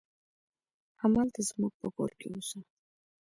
[1.01, 2.59] همالته زموږ په کور کې اوسه.